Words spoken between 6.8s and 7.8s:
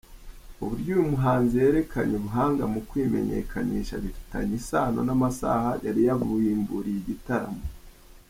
igitaramo.